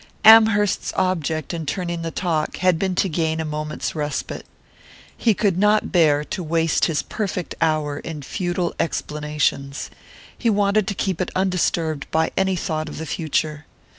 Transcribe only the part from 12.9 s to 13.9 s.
the future.